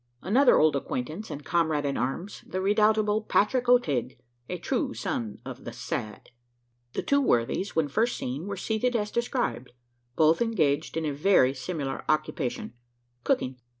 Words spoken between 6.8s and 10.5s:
The two worthies, when first seen, were seated as described both